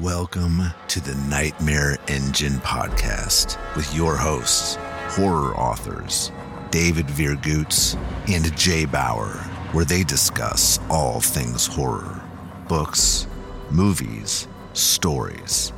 [0.00, 4.74] Welcome to the Nightmare Engine podcast with your hosts,
[5.10, 6.32] horror authors
[6.72, 7.94] David Viergutz
[8.28, 9.28] and Jay Bower,
[9.70, 12.20] where they discuss all things horror
[12.68, 13.28] books,
[13.70, 15.72] movies, stories.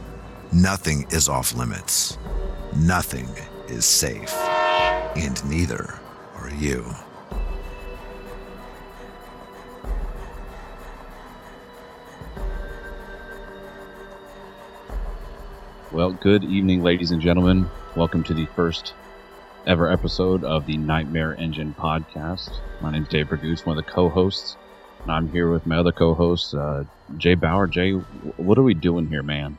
[0.51, 2.17] Nothing is off limits,
[2.75, 3.29] nothing
[3.69, 6.01] is safe, and neither
[6.37, 6.87] are you.
[15.97, 17.71] Well, good evening, ladies and gentlemen.
[17.97, 18.93] Welcome to the first
[19.67, 22.51] ever episode of the Nightmare Engine podcast.
[22.83, 24.59] My name is Dave Bergoose, one of the co-hosts,
[25.01, 26.85] and I'm here with my other co-host, uh,
[27.17, 27.67] Jay Bower.
[27.67, 29.57] Jay, what are we doing here, man?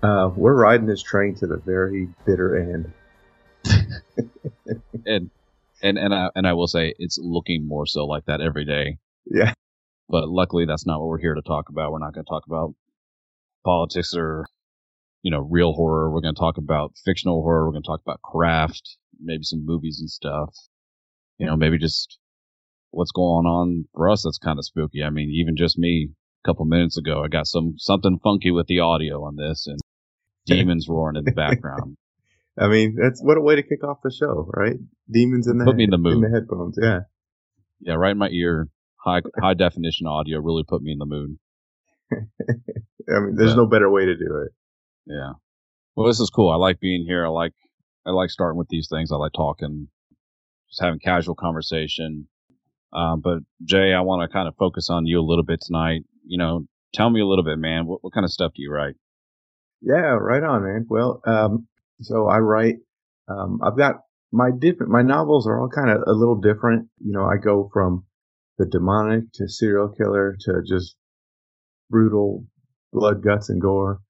[0.00, 2.92] Uh, we're riding this train to the very bitter end.
[5.06, 5.28] and
[5.82, 8.98] and and I and I will say it's looking more so like that every day.
[9.26, 9.54] Yeah.
[10.08, 11.90] But luckily, that's not what we're here to talk about.
[11.90, 12.74] We're not going to talk about
[13.64, 14.46] politics or
[15.22, 16.10] you know, real horror.
[16.10, 17.66] We're going to talk about fictional horror.
[17.66, 20.54] We're going to talk about craft, maybe some movies and stuff.
[21.38, 22.18] You know, maybe just
[22.90, 25.02] what's going on for us that's kind of spooky.
[25.02, 26.10] I mean, even just me
[26.44, 29.78] a couple minutes ago, I got some something funky with the audio on this and
[30.46, 31.96] demons roaring in the background.
[32.58, 34.76] I mean, that's what a way to kick off the show, right?
[35.10, 36.14] Demons in the put me in the mood.
[36.14, 37.00] In the headphones, yeah,
[37.80, 38.68] yeah, right in my ear.
[38.96, 41.38] High high definition audio really put me in the mood.
[42.12, 44.52] I mean, there's but, no better way to do it.
[45.08, 45.32] Yeah.
[45.96, 46.50] Well, this is cool.
[46.50, 47.26] I like being here.
[47.26, 47.54] I like
[48.06, 49.10] I like starting with these things.
[49.10, 49.88] I like talking,
[50.68, 52.28] just having casual conversation.
[52.92, 56.02] Um, but Jay, I want to kind of focus on you a little bit tonight.
[56.26, 57.86] You know, tell me a little bit, man.
[57.86, 58.94] What, what kind of stuff do you write?
[59.80, 60.86] Yeah, right on, man.
[60.88, 61.66] Well, um,
[62.00, 62.76] so I write.
[63.28, 63.96] Um, I've got
[64.30, 64.92] my different.
[64.92, 66.88] My novels are all kind of a little different.
[67.04, 68.04] You know, I go from
[68.58, 70.96] the demonic to serial killer to just
[71.90, 72.44] brutal
[72.92, 74.00] blood, guts, and gore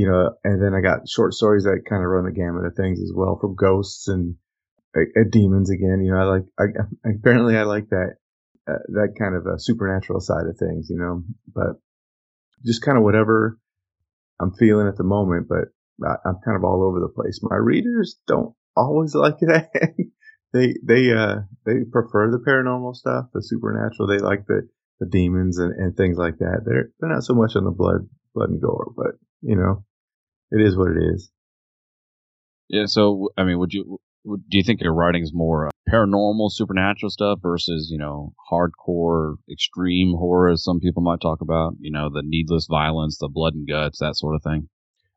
[0.00, 2.74] you know, and then I got short stories that kind of run the gamut of
[2.74, 4.36] things as well, from ghosts and
[4.96, 6.00] uh, uh demons again.
[6.02, 6.44] You know, I like.
[6.58, 6.64] I,
[7.10, 8.14] apparently, I like that
[8.66, 10.88] uh, that kind of a supernatural side of things.
[10.88, 11.22] You know,
[11.54, 11.76] but
[12.64, 13.58] just kind of whatever
[14.40, 15.48] I'm feeling at the moment.
[15.50, 15.68] But
[16.02, 17.40] I, I'm kind of all over the place.
[17.42, 19.68] My readers don't always like that.
[20.54, 24.08] they they uh they prefer the paranormal stuff, the supernatural.
[24.08, 24.66] They like the
[24.98, 26.62] the demons and, and things like that.
[26.64, 29.84] They're they're not so much on the blood blood and gore, but you know,
[30.50, 31.30] it is what it is.
[32.68, 32.86] Yeah.
[32.86, 36.50] So, I mean, would you, would, do you think your writing is more uh, paranormal,
[36.50, 41.90] supernatural stuff versus, you know, hardcore, extreme horror, as some people might talk about, you
[41.90, 44.68] know, the needless violence, the blood and guts, that sort of thing?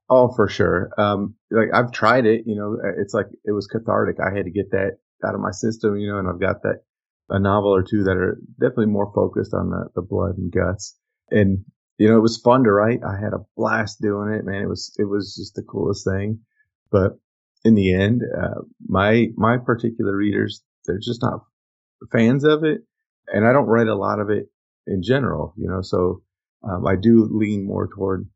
[0.10, 0.90] Oh, for sure.
[0.98, 4.18] Um, like I've tried it, you know, it's like it was cathartic.
[4.20, 6.82] I had to get that out of my system, you know, and I've got that
[7.30, 10.98] a novel or two that are definitely more focused on the, the blood and guts.
[11.32, 11.66] And
[11.98, 13.02] you know, it was fun to write.
[13.04, 14.64] I had a blast doing it, man.
[14.64, 16.40] It was, it was just the coolest thing.
[16.92, 17.20] But
[17.64, 21.46] in the end, uh, my, my particular readers, they're just not
[22.12, 22.82] fans of it.
[23.28, 24.48] And I don't write a lot of it
[24.86, 26.24] in general, you know, so,
[26.64, 28.28] um, I do lean more toward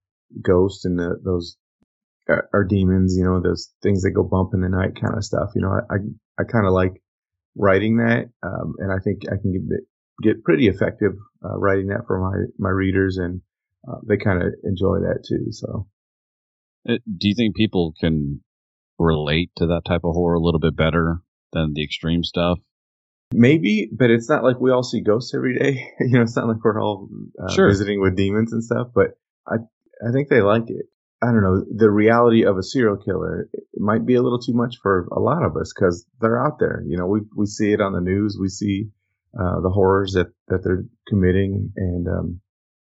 [0.41, 1.57] ghosts and the, those
[2.29, 5.25] are, are, demons, you know, those things that go bump in the night kind of
[5.25, 5.49] stuff.
[5.55, 5.97] You know, I, I,
[6.39, 7.01] I kind of like
[7.55, 8.29] writing that.
[8.43, 9.61] Um, and I think I can get,
[10.21, 11.13] get pretty effective,
[11.43, 13.41] uh, writing that for my, my readers and,
[13.87, 15.51] uh, they kind of enjoy that too.
[15.51, 15.87] So,
[16.87, 18.41] uh, do you think people can
[18.99, 21.21] relate to that type of horror a little bit better
[21.53, 22.59] than the extreme stuff?
[23.33, 25.91] Maybe, but it's not like we all see ghosts every day.
[25.99, 27.09] you know, it's not like we're all
[27.41, 27.67] uh, sure.
[27.67, 28.87] visiting with demons and stuff.
[28.93, 29.55] But I,
[30.05, 30.85] I think they like it.
[31.21, 31.65] I don't know.
[31.75, 35.19] The reality of a serial killer it might be a little too much for a
[35.19, 36.83] lot of us because they're out there.
[36.85, 38.37] You know, we we see it on the news.
[38.39, 38.89] We see
[39.37, 42.41] uh, the horrors that that they're committing, and um,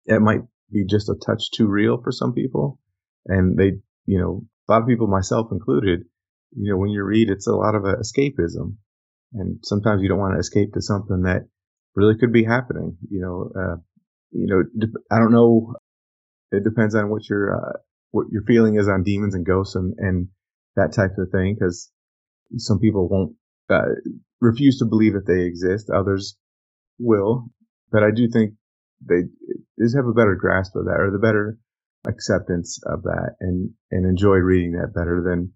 [0.06, 0.42] it might
[0.72, 2.80] be just a touch too real for some people.
[3.26, 6.02] And they, you know, a lot of people, myself included,
[6.56, 8.76] you know, when you read, it's a lot of escapism.
[9.34, 11.48] And sometimes you don't want to escape to something that
[11.96, 12.98] really could be happening.
[13.10, 13.76] You know, uh,
[14.32, 14.64] you know,
[15.12, 15.76] I don't know.
[16.52, 17.80] It depends on what your, uh,
[18.12, 20.30] what your feeling is on demons and ghosts and, and
[20.76, 21.58] that type of thing.
[21.60, 21.92] Cause
[22.58, 23.36] some people won't,
[23.70, 23.94] uh,
[24.42, 25.90] refuse to believe that they exist.
[25.90, 26.36] Others
[26.98, 27.50] will.
[27.92, 28.54] But I do think
[29.02, 29.28] they
[29.80, 31.58] just have a better grasp of that or the better
[32.08, 35.54] acceptance of that and, and enjoy reading that better than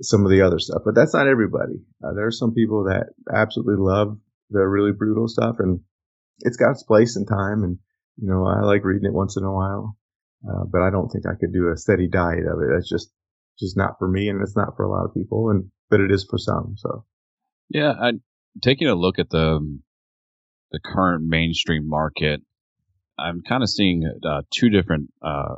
[0.00, 0.82] some of the other stuff.
[0.84, 1.82] But that's not everybody.
[2.02, 4.18] Uh, there are some people that absolutely love
[4.50, 5.80] the really brutal stuff and
[6.40, 7.62] it's got its place and time.
[7.62, 7.78] And,
[8.16, 9.96] you know, I like reading it once in a while.
[10.44, 12.68] Uh, but I don't think I could do a steady diet of it.
[12.72, 13.12] That's just,
[13.60, 15.50] just not for me and it's not for a lot of people.
[15.50, 16.74] And, but it is for some.
[16.76, 17.04] So.
[17.68, 17.92] Yeah.
[17.92, 18.12] I,
[18.60, 19.60] taking a look at the,
[20.72, 22.42] the current mainstream market,
[23.22, 25.56] I'm kind of seeing uh, two different uh,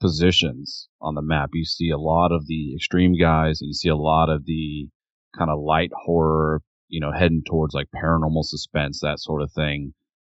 [0.00, 1.50] positions on the map.
[1.52, 4.88] You see a lot of the extreme guys, and you see a lot of the
[5.36, 9.94] kind of light horror, you know, heading towards like paranormal suspense, that sort of thing.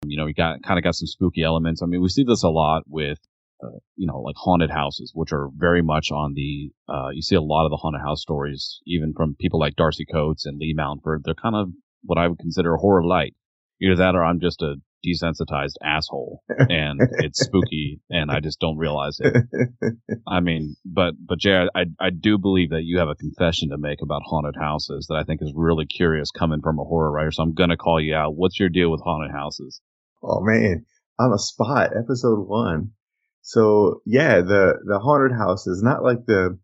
[0.07, 1.83] You know, we got kind of got some spooky elements.
[1.83, 3.19] I mean, we see this a lot with,
[3.63, 6.71] uh, you know, like haunted houses, which are very much on the.
[6.89, 10.05] Uh, you see a lot of the haunted house stories, even from people like Darcy
[10.05, 11.23] Coates and Lee Mountford.
[11.25, 11.71] They're kind of
[12.05, 13.35] what I would consider horror light.
[13.81, 14.77] Either that, or I'm just a
[15.07, 19.37] desensitized asshole and it's spooky and I just don't realize it.
[20.29, 23.79] I mean, but, but Jay, I, I do believe that you have a confession to
[23.79, 27.31] make about haunted houses that I think is really curious coming from a horror writer.
[27.31, 28.35] So I'm going to call you out.
[28.35, 29.81] What's your deal with haunted houses?
[30.23, 30.85] Oh man,
[31.19, 32.91] on the spot, episode one.
[33.43, 36.59] So yeah, the, the haunted house is not like the,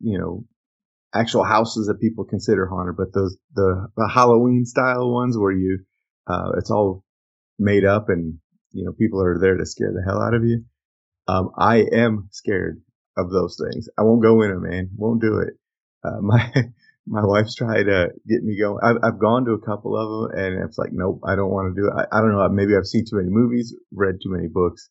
[0.00, 0.44] you know,
[1.12, 5.80] actual houses that people consider haunted, but those, the, the Halloween style ones where you,
[6.28, 7.04] uh, it's all
[7.60, 8.38] made up and
[8.72, 10.64] you know people are there to scare the hell out of you.
[11.28, 12.82] Um, I am scared
[13.16, 13.88] of those things.
[13.98, 14.90] I won't go in them, man.
[14.96, 15.54] Won't do it.
[16.02, 16.52] Uh, my
[17.06, 18.78] my wife's tried to get me going.
[18.82, 21.74] I've, I've gone to a couple of them, and it's like, nope, I don't want
[21.74, 21.92] to do it.
[21.96, 22.48] I, I don't know.
[22.48, 24.88] Maybe I've seen too many movies, read too many books,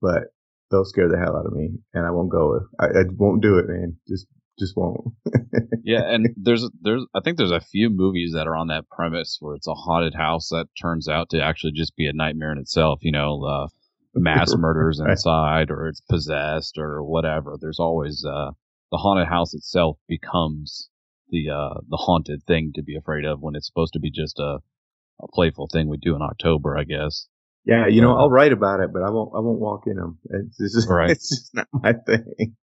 [0.00, 0.34] but
[0.70, 2.60] they'll scare the hell out of me, and I won't go.
[2.78, 3.96] I, I won't do it, man.
[4.08, 4.26] Just
[4.60, 5.12] just won't.
[5.82, 9.38] yeah, and there's there's I think there's a few movies that are on that premise
[9.40, 12.58] where it's a haunted house that turns out to actually just be a nightmare in
[12.58, 13.00] itself.
[13.02, 13.66] You know, uh,
[14.14, 17.56] mass murders inside, or it's possessed, or whatever.
[17.60, 18.52] There's always uh,
[18.92, 20.88] the haunted house itself becomes
[21.30, 24.38] the uh, the haunted thing to be afraid of when it's supposed to be just
[24.38, 24.58] a,
[25.20, 27.26] a playful thing we do in October, I guess.
[27.64, 29.32] Yeah, you know, I'll write about it, but I won't.
[29.34, 30.18] I won't walk in them.
[30.30, 31.10] It's just, right.
[31.10, 32.56] it's just not my thing.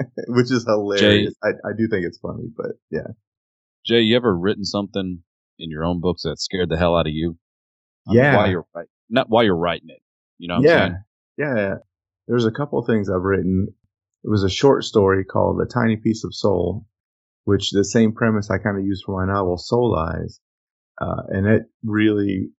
[0.28, 1.32] which is hilarious.
[1.32, 3.08] Jay, I, I do think it's funny, but yeah.
[3.84, 5.22] Jay, you ever written something
[5.58, 7.36] in your own books that scared the hell out of you?
[8.06, 8.36] Yeah.
[8.36, 10.02] while you're writing, not while you're writing it.
[10.38, 10.90] You know yeah.
[11.36, 11.74] Yeah.
[12.26, 13.68] There's a couple of things I've written.
[14.24, 16.86] It was a short story called A Tiny Piece of Soul,
[17.44, 20.40] which the same premise I kind of used for my novel Soul Eyes.
[21.00, 22.50] Uh, and it really,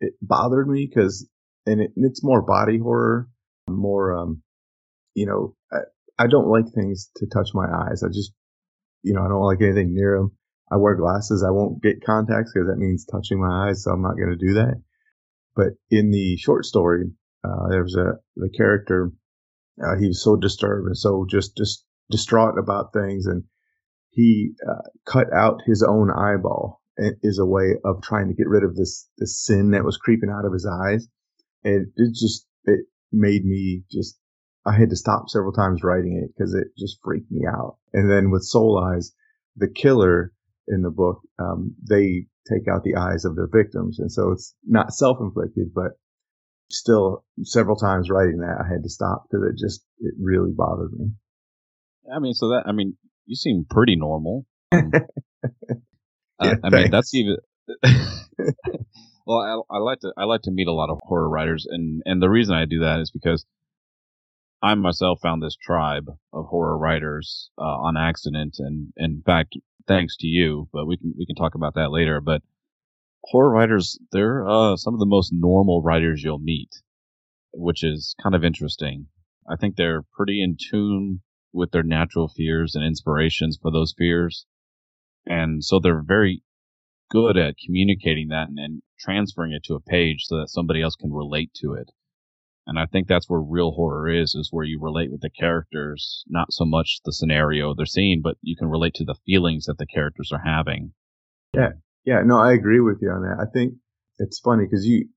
[0.00, 1.28] it bothered me because,
[1.66, 3.28] and it, it's more body horror,
[3.68, 4.42] more, um,
[5.14, 5.56] you know,
[6.18, 8.02] I don't like things to touch my eyes.
[8.02, 8.32] I just,
[9.02, 10.32] you know, I don't like anything near them.
[10.70, 11.44] I wear glasses.
[11.46, 13.84] I won't get contacts because that means touching my eyes.
[13.84, 14.82] So I'm not going to do that.
[15.54, 17.04] But in the short story,
[17.44, 19.12] uh, there was a, the character,
[19.82, 23.26] uh, he was so disturbed and so just, just distraught about things.
[23.26, 23.44] And
[24.10, 28.64] he, uh, cut out his own eyeball is a way of trying to get rid
[28.64, 31.06] of this, this sin that was creeping out of his eyes.
[31.62, 32.80] And it just, it
[33.12, 34.18] made me just
[34.68, 37.78] I had to stop several times writing it because it just freaked me out.
[37.94, 39.12] And then with Soul Eyes,
[39.56, 40.32] the killer
[40.66, 43.98] in the book, um, they take out the eyes of their victims.
[43.98, 45.92] And so it's not self-inflicted, but
[46.70, 50.92] still several times writing that I had to stop because it just, it really bothered
[50.92, 51.12] me.
[52.14, 54.46] I mean, so that, I mean, you seem pretty normal.
[56.40, 57.36] Um, yeah, I, I mean, that's even,
[59.26, 62.00] well, I, I like to, I like to meet a lot of horror writers and,
[62.06, 63.44] and the reason I do that is because
[64.60, 69.56] I myself found this tribe of horror writers uh, on accident, and, in fact,
[69.86, 70.68] thanks to you.
[70.72, 72.20] But we can we can talk about that later.
[72.20, 72.42] But
[73.24, 76.70] horror writers, they're uh, some of the most normal writers you'll meet,
[77.52, 79.06] which is kind of interesting.
[79.48, 81.20] I think they're pretty in tune
[81.52, 84.44] with their natural fears and inspirations for those fears,
[85.24, 86.42] and so they're very
[87.10, 90.96] good at communicating that and, and transferring it to a page so that somebody else
[90.96, 91.90] can relate to it.
[92.68, 96.22] And I think that's where real horror is, is where you relate with the characters,
[96.28, 99.78] not so much the scenario they're seeing, but you can relate to the feelings that
[99.78, 100.92] the characters are having.
[101.54, 101.70] Yeah.
[102.04, 102.20] Yeah.
[102.26, 103.38] No, I agree with you on that.
[103.40, 103.72] I think
[104.18, 105.08] it's funny because you,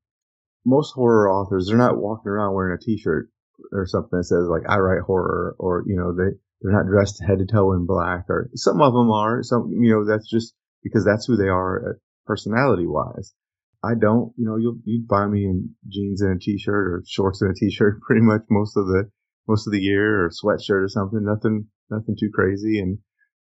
[0.65, 3.29] most horror authors, they're not walking around wearing a t-shirt
[3.73, 7.21] or something that says like, I write horror or, you know, they, they're not dressed
[7.21, 9.43] head to toe in black or some of them are.
[9.43, 10.53] Some, you know, that's just
[10.83, 11.93] because that's who they are uh,
[12.25, 13.33] personality wise.
[13.83, 17.41] I don't, you know, you'll, you'd find me in jeans and a t-shirt or shorts
[17.41, 19.09] and a t-shirt pretty much most of the,
[19.47, 21.23] most of the year or sweatshirt or something.
[21.23, 22.79] Nothing, nothing too crazy.
[22.79, 22.99] And,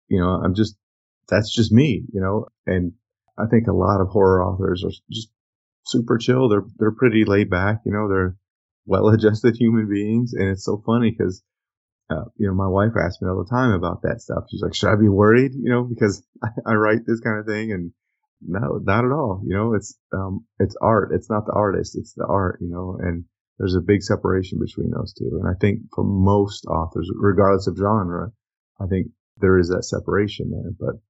[0.10, 0.76] you know, I'm just,
[1.30, 2.94] that's just me, you know, and
[3.38, 5.30] I think a lot of horror authors are just
[5.86, 6.50] super chill.
[6.50, 8.36] They're, they're pretty laid back, you know, they're
[8.86, 10.34] well adjusted human beings.
[10.34, 11.42] And it's so funny because,
[12.10, 14.46] uh, you know, my wife asks me all the time about that stuff.
[14.50, 15.54] She's like, should I be worried?
[15.54, 17.92] You know, because I, I write this kind of thing and,
[18.42, 19.42] no, not at all.
[19.46, 21.12] You know, it's, um, it's art.
[21.14, 21.98] It's not the artist.
[21.98, 23.26] It's the art, you know, and
[23.58, 25.40] there's a big separation between those two.
[25.42, 28.32] And I think for most authors, regardless of genre,
[28.80, 31.02] I think there is that separation there, but,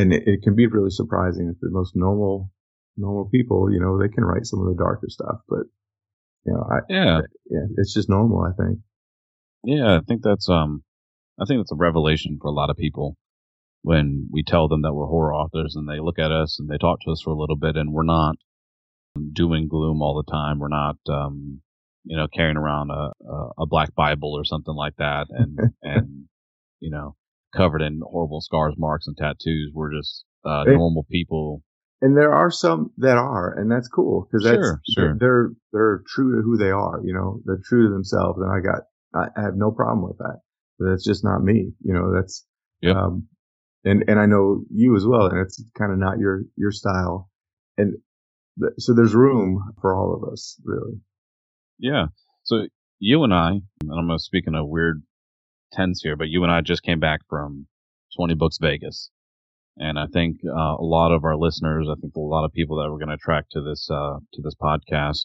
[0.00, 2.50] and it, it can be really surprising that the most normal,
[2.96, 5.64] normal people, you know, they can write some of the darker stuff, but,
[6.44, 8.78] you know, I, yeah, yeah, it's just normal, I think.
[9.64, 10.84] Yeah, I think that's um,
[11.40, 13.16] I think that's a revelation for a lot of people
[13.86, 16.76] when we tell them that we're horror authors and they look at us and they
[16.76, 18.34] talk to us for a little bit and we're not
[19.32, 20.58] doom and gloom all the time.
[20.58, 21.60] We're not, um,
[22.02, 23.12] you know, carrying around a,
[23.56, 26.24] a, black Bible or something like that and, and,
[26.80, 27.14] you know,
[27.54, 29.70] covered in horrible scars, marks, and tattoos.
[29.72, 31.62] We're just uh, normal people.
[32.02, 35.16] And there are some that are, and that's cool because that's sure, sure.
[35.18, 37.00] They're they're true to who they are.
[37.04, 38.82] You know, they're true to themselves, and I got
[39.14, 40.40] I have no problem with that.
[40.78, 41.72] But that's just not me.
[41.82, 42.44] You know, that's
[42.82, 43.00] yeah.
[43.00, 43.28] Um,
[43.86, 47.30] and and I know you as well, and it's kind of not your your style.
[47.78, 47.96] And
[48.60, 51.00] th- so there's room for all of us, really.
[51.78, 52.06] Yeah.
[52.42, 52.66] So
[52.98, 55.02] you and I, and I'm going to speak in a weird
[55.72, 57.66] tense here, but you and I just came back from
[58.16, 59.10] 20 Books Vegas.
[59.78, 62.78] And I think uh, a lot of our listeners, I think a lot of people
[62.78, 65.24] that we're going to attract to this uh, to this podcast,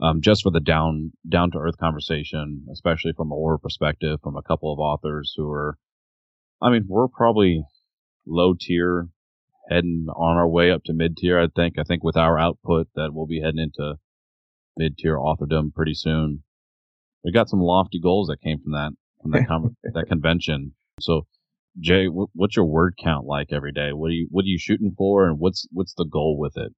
[0.00, 4.36] um, just for the down down to earth conversation, especially from a horror perspective, from
[4.36, 5.76] a couple of authors who are,
[6.62, 7.62] I mean, we're probably
[8.26, 9.08] low tier,
[9.70, 11.38] heading on our way up to mid tier.
[11.38, 11.78] I think.
[11.78, 13.96] I think with our output, that we'll be heading into
[14.76, 16.42] mid tier authordom pretty soon.
[17.24, 20.74] We got some lofty goals that came from that from that com- that convention.
[21.00, 21.26] So,
[21.80, 23.92] Jay, w- what's your word count like every day?
[23.92, 26.72] What are you what are you shooting for, and what's what's the goal with it?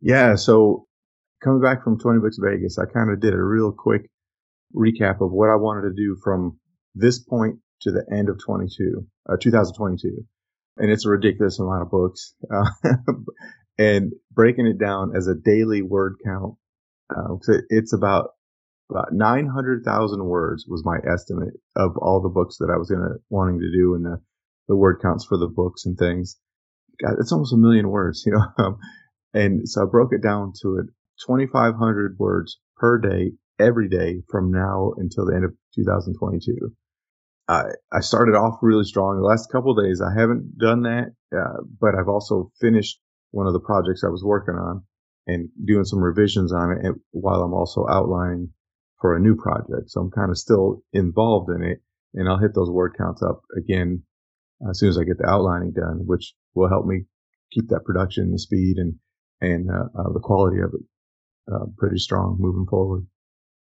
[0.00, 0.86] Yeah, so
[1.42, 4.10] coming back from 20 Books Vegas, I kind of did a real quick
[4.74, 6.58] recap of what I wanted to do from
[6.94, 10.24] this point to the end of 22, uh, 2022.
[10.76, 12.34] And it's a ridiculous amount of books.
[12.52, 12.68] Uh,
[13.78, 16.54] and breaking it down as a daily word count,
[17.14, 17.36] uh,
[17.68, 18.30] it's about
[18.90, 23.60] about 900,000 words was my estimate of all the books that I was gonna wanting
[23.60, 24.20] to do and the,
[24.68, 26.38] the word counts for the books and things.
[27.02, 28.44] God, it's almost a million words, you know.
[28.58, 28.78] Um,
[29.32, 30.86] and so I broke it down to it
[31.26, 36.72] 2,500 words per day, every day from now until the end of 2022.
[37.48, 39.16] I, I started off really strong.
[39.16, 42.98] The last couple days, I haven't done that, uh, but I've also finished
[43.32, 44.82] one of the projects I was working on
[45.26, 48.50] and doing some revisions on it while I'm also outlining
[49.00, 49.90] for a new project.
[49.90, 51.82] So I'm kind of still involved in it
[52.14, 54.02] and I'll hit those word counts up again
[54.68, 57.04] as soon as I get the outlining done, which will help me
[57.50, 58.94] keep that production, the speed and,
[59.40, 63.06] and uh, uh, the quality of it uh, pretty strong moving forward.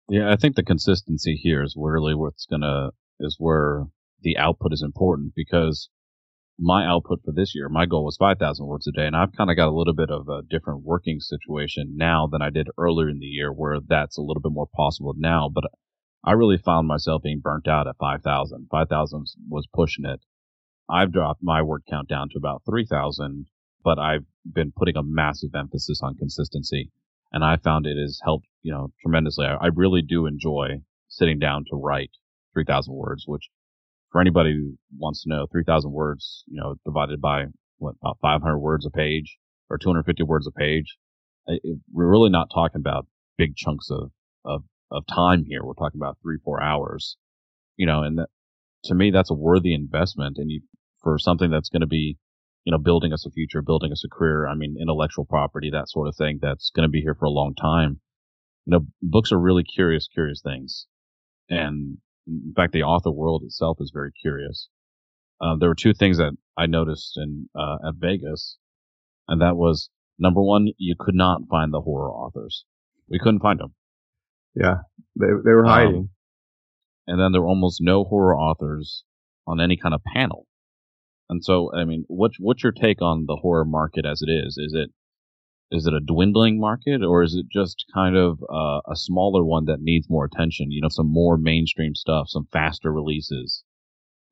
[0.08, 3.86] Yeah, I think the consistency here is really what's going to, is where
[4.22, 5.88] the output is important because
[6.58, 9.06] my output for this year, my goal was 5,000 words a day.
[9.06, 12.42] And I've kind of got a little bit of a different working situation now than
[12.42, 15.48] I did earlier in the year where that's a little bit more possible now.
[15.52, 15.64] But
[16.22, 18.68] I really found myself being burnt out at 5,000.
[18.70, 20.20] 5,000 was pushing it.
[20.88, 23.46] I've dropped my word count down to about 3,000,
[23.82, 26.90] but I've been putting a massive emphasis on consistency.
[27.32, 29.46] And I found it has helped, you know, tremendously.
[29.46, 32.10] I, I really do enjoy sitting down to write
[32.54, 33.48] 3,000 words, which
[34.10, 37.44] for anybody who wants to know, 3,000 words, you know, divided by
[37.78, 39.38] what, about 500 words a page
[39.68, 40.96] or 250 words a page.
[41.46, 43.06] It, we're really not talking about
[43.38, 44.10] big chunks of,
[44.44, 45.64] of, of time here.
[45.64, 47.16] We're talking about three, four hours,
[47.76, 48.28] you know, and that,
[48.84, 50.38] to me, that's a worthy investment.
[50.38, 50.62] And you,
[51.02, 52.18] for something that's going to be,
[52.64, 54.46] you know, building us a future, building us a career.
[54.46, 57.30] I mean, intellectual property, that sort of thing that's going to be here for a
[57.30, 58.00] long time.
[58.66, 60.86] You know, books are really curious, curious things.
[61.48, 64.68] And in fact, the author world itself is very curious.
[65.40, 68.58] Uh, there were two things that I noticed in uh, at Vegas,
[69.28, 72.64] and that was number one, you could not find the horror authors.
[73.08, 73.74] We couldn't find them.
[74.54, 74.78] Yeah,
[75.18, 75.96] they they were um, hiding.
[75.96, 76.10] Um,
[77.06, 79.04] and then there were almost no horror authors
[79.46, 80.46] on any kind of panel.
[81.28, 84.58] And so, I mean, what's what's your take on the horror market as it is?
[84.58, 84.90] Is it
[85.70, 89.66] is it a dwindling market or is it just kind of uh, a smaller one
[89.66, 90.70] that needs more attention?
[90.70, 93.62] You know, some more mainstream stuff, some faster releases.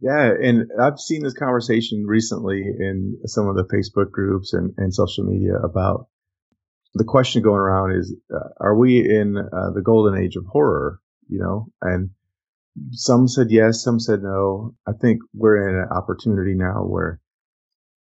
[0.01, 4.95] Yeah, and I've seen this conversation recently in some of the Facebook groups and, and
[4.95, 6.07] social media about
[6.95, 11.01] the question going around is, uh, are we in uh, the golden age of horror?
[11.29, 12.11] You know, and
[12.93, 14.75] some said yes, some said no.
[14.87, 17.21] I think we're in an opportunity now where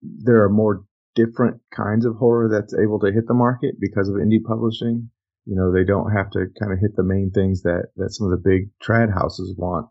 [0.01, 4.15] there are more different kinds of horror that's able to hit the market because of
[4.15, 5.09] indie publishing.
[5.45, 8.31] You know, they don't have to kind of hit the main things that, that some
[8.31, 9.87] of the big trad houses want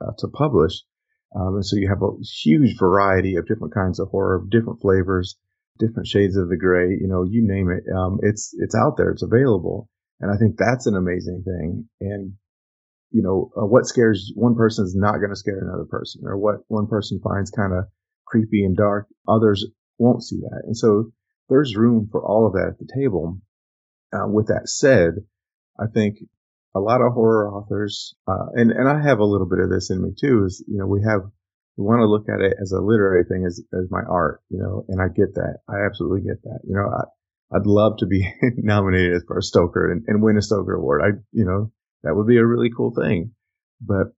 [0.00, 0.82] uh, to publish.
[1.34, 5.36] Um, and so you have a huge variety of different kinds of horror, different flavors,
[5.78, 7.84] different shades of the gray, you know, you name it.
[7.92, 9.10] Um, it's, it's out there.
[9.10, 9.88] It's available.
[10.20, 11.88] And I think that's an amazing thing.
[12.00, 12.34] And,
[13.10, 16.36] you know, uh, what scares one person is not going to scare another person or
[16.36, 17.84] what one person finds kind of
[18.26, 19.06] creepy and dark.
[19.28, 19.66] Others
[19.98, 20.62] won't see that.
[20.64, 21.12] And so
[21.48, 23.38] there's room for all of that at the table.
[24.12, 25.14] Uh, with that said,
[25.78, 26.18] I think
[26.74, 29.90] a lot of horror authors, uh, and and I have a little bit of this
[29.90, 30.44] in me too.
[30.44, 31.22] Is you know we have
[31.76, 34.58] we want to look at it as a literary thing, as as my art, you
[34.58, 35.58] know, and I get that.
[35.68, 36.60] I absolutely get that.
[36.64, 40.42] You know, I, I'd love to be nominated for a Stoker and, and win a
[40.42, 41.02] Stoker award.
[41.02, 41.72] I, you know,
[42.02, 43.32] that would be a really cool thing.
[43.80, 44.14] But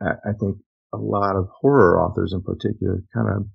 [0.00, 0.58] I, I think
[0.92, 3.46] a lot of horror authors in particular kind of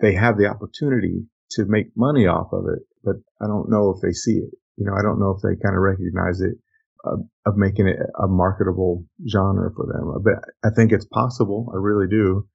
[0.00, 4.02] they have the opportunity to make money off of it, but I don't know if
[4.02, 4.50] they see it.
[4.76, 6.56] You know, I don't know if they kind of recognize it
[7.04, 10.22] of, of making it a marketable genre for them.
[10.22, 11.70] But I think it's possible.
[11.72, 12.46] I really do.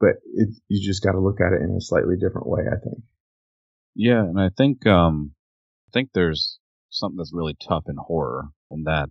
[0.00, 2.62] But it, you just got to look at it in a slightly different way.
[2.66, 3.04] I think.
[3.94, 5.32] Yeah, and I think um,
[5.88, 6.58] I think there's
[6.90, 9.08] something that's really tough in horror, in that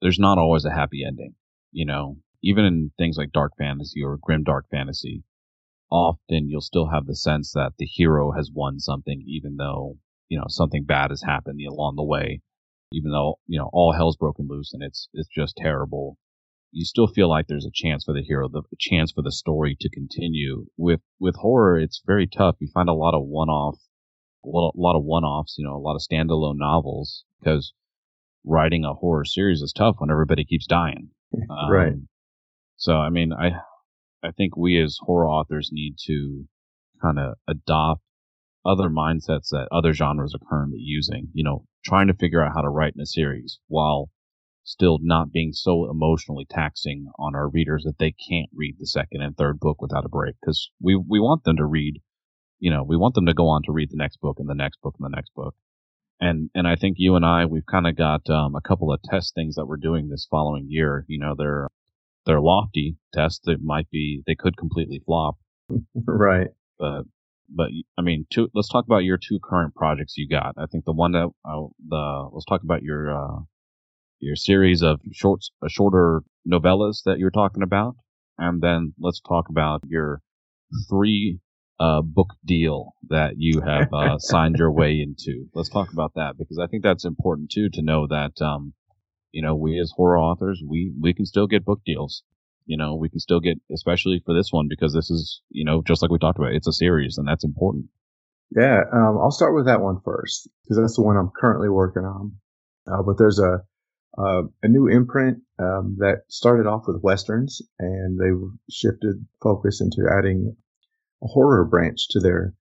[0.00, 1.34] there's not always a happy ending.
[1.72, 5.24] You know, even in things like dark fantasy or grim dark fantasy,
[5.92, 10.38] often you'll still have the sense that the hero has won something, even though you
[10.38, 12.40] know something bad has happened along the way.
[12.92, 16.16] Even though you know all hell's broken loose and it's it's just terrible.
[16.72, 19.76] You still feel like there's a chance for the hero the chance for the story
[19.80, 20.66] to continue.
[20.76, 22.56] With with horror it's very tough.
[22.58, 23.78] You find a lot of one-off
[24.44, 27.72] a lot of one-offs you know a lot of standalone novels because
[28.44, 31.10] writing a horror series is tough when everybody keeps dying.
[31.48, 31.94] Um, right
[32.76, 33.52] so i mean i
[34.22, 36.46] i think we as horror authors need to
[37.00, 38.02] kind of adopt
[38.64, 41.28] other mindsets that other genres are currently using.
[41.32, 44.10] You know, trying to figure out how to write in a series while
[44.64, 49.20] still not being so emotionally taxing on our readers that they can't read the second
[49.20, 50.36] and third book without a break.
[50.40, 52.00] Because we we want them to read,
[52.60, 54.54] you know, we want them to go on to read the next book and the
[54.54, 55.54] next book and the next book.
[56.20, 59.02] And and I think you and I we've kind of got um, a couple of
[59.02, 61.04] test things that we're doing this following year.
[61.08, 61.68] You know, they're
[62.26, 65.36] they're lofty tests that might be they could completely flop.
[66.06, 66.48] right.
[66.78, 67.02] But
[67.54, 70.54] but I mean, two, let's talk about your two current projects you got.
[70.56, 73.40] I think the one that uh, the let's talk about your uh,
[74.20, 77.96] your series of shorts, uh, shorter novellas that you're talking about,
[78.38, 80.20] and then let's talk about your
[80.88, 81.40] three
[81.80, 85.46] uh, book deal that you have uh, signed your way into.
[85.54, 88.72] Let's talk about that because I think that's important too to know that um,
[89.32, 92.22] you know we as horror authors we we can still get book deals
[92.66, 95.82] you know, we can still get, especially for this one, because this is, you know,
[95.86, 97.86] just like we talked about, it's a series and that's important.
[98.54, 102.04] Yeah, um, I'll start with that one first because that's the one I'm currently working
[102.04, 102.32] on.
[102.86, 103.62] Uh, but there's a
[104.18, 108.30] uh, a new imprint um, that started off with westerns, and they
[108.70, 110.54] shifted focus into adding
[111.22, 112.52] a horror branch to their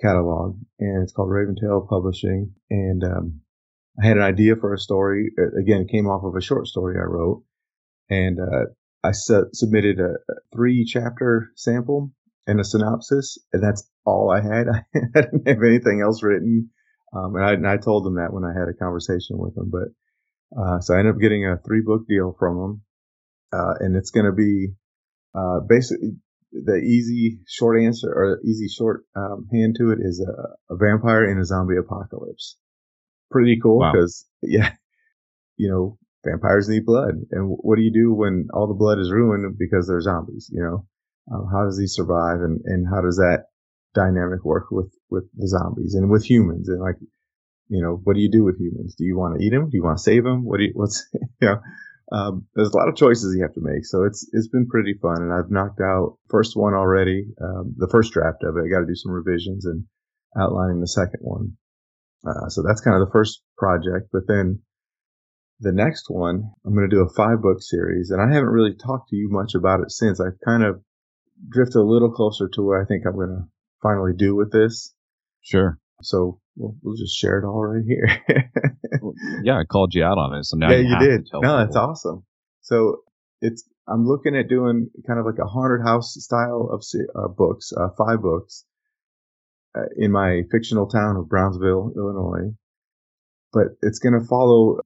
[0.00, 2.54] catalog, and it's called Raven Tail Publishing.
[2.70, 3.40] And um,
[4.00, 5.30] I had an idea for a story.
[5.60, 7.42] Again, it came off of a short story I wrote,
[8.08, 8.66] and uh,
[9.02, 12.12] I su- submitted a, a three chapter sample
[12.46, 14.68] and a synopsis, and that's all I had.
[15.14, 16.70] I didn't have anything else written.
[17.12, 19.70] Um, and, I, and, I, told them that when I had a conversation with them.
[19.70, 22.82] But uh, so I ended up getting a three book deal from them,
[23.52, 24.74] uh, and it's going to be
[25.34, 26.16] uh, basically
[26.52, 31.30] the easy short answer or easy short um, hand to it is a, a, vampire
[31.30, 32.56] in a zombie apocalypse.
[33.30, 34.48] Pretty cool because wow.
[34.50, 34.72] yeah,
[35.56, 37.14] you know vampires need blood.
[37.30, 40.50] And what do you do when all the blood is ruined because they're zombies?
[40.52, 40.86] You know,
[41.34, 43.46] um, how does he survive, and and how does that
[43.94, 46.68] dynamic work with with the zombies and with humans?
[46.68, 46.96] And like,
[47.68, 48.94] you know, what do you do with humans?
[48.96, 49.70] Do you want to eat them?
[49.70, 50.44] Do you want to save them?
[50.44, 50.72] What do you?
[50.74, 51.60] What's you know?
[52.10, 54.94] Um, there's a lot of choices you have to make, so it's it's been pretty
[54.94, 58.64] fun, and I've knocked out first one already, um, the first draft of it.
[58.64, 59.84] I got to do some revisions and
[60.34, 61.58] outlining the second one.
[62.26, 64.60] Uh, so that's kind of the first project, but then
[65.60, 68.74] the next one, I'm going to do a five book series, and I haven't really
[68.74, 70.20] talked to you much about it since.
[70.20, 70.80] I've kind of
[71.48, 73.48] drifted a little closer to what I think I'm going to
[73.82, 74.94] finally do with this.
[75.42, 75.78] Sure.
[76.02, 78.06] So we'll, we'll just share it all right here.
[79.02, 81.28] well, yeah, I called you out on it, so now yeah, you, you did.
[81.32, 82.24] no, that's awesome.
[82.62, 83.02] So
[83.40, 86.82] it's I'm looking at doing kind of like a haunted house style of
[87.16, 88.64] uh, books, uh, five books,
[89.96, 92.54] in my fictional town of Brownsville, Illinois.
[93.52, 94.80] But it's going to follow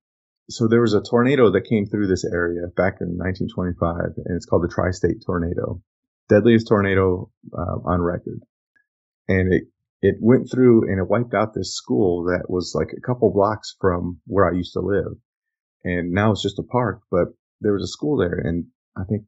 [0.51, 4.47] so there was a tornado that came through this area back in 1925, and it's
[4.47, 5.81] called the Tri-State Tornado,
[6.29, 8.41] deadliest tornado uh, on record.
[9.29, 9.65] And it
[10.03, 13.77] it went through and it wiped out this school that was like a couple blocks
[13.81, 15.17] from where I used to live,
[15.85, 17.03] and now it's just a park.
[17.11, 17.29] But
[17.61, 19.23] there was a school there, and I think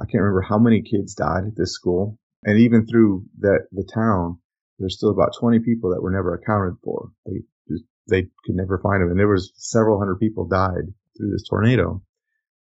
[0.00, 3.88] I can't remember how many kids died at this school, and even through that the
[3.94, 4.40] town,
[4.78, 7.10] there's still about 20 people that were never accounted for.
[7.26, 9.10] They just, they could never find them.
[9.10, 12.02] And there was several hundred people died through this tornado.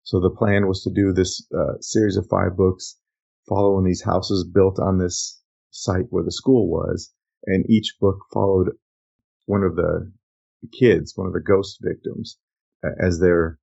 [0.03, 2.99] So the plan was to do this uh, series of five books
[3.49, 7.13] following these houses built on this site where the school was.
[7.47, 8.71] And each book followed
[9.47, 10.11] one of the
[10.79, 12.39] kids, one of the ghost victims.
[13.01, 13.59] as they're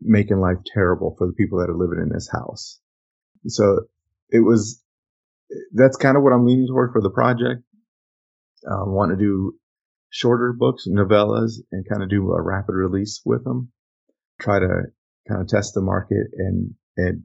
[0.00, 2.80] making life terrible for the people that are living in this house.
[3.46, 3.86] So
[4.30, 4.82] it was,
[5.72, 7.62] that's kind of what I'm leaning toward for the project.
[8.68, 9.54] I um, want to do
[10.10, 13.70] shorter books, novellas, and kind of do a rapid release with them.
[14.40, 14.68] Try to
[15.28, 17.22] kind of test the market and, and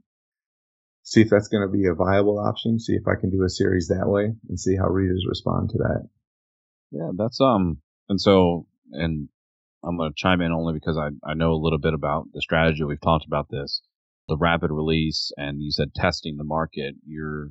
[1.02, 2.78] see if that's going to be a viable option.
[2.78, 5.78] See if I can do a series that way and see how readers respond to
[5.78, 6.08] that.
[6.90, 9.28] Yeah, that's, um, and so, and
[9.82, 12.40] I'm going to chime in only because I, I know a little bit about the
[12.40, 12.84] strategy.
[12.84, 13.82] We've talked about this,
[14.28, 16.94] the rapid release, and you said testing the market.
[17.06, 17.50] Your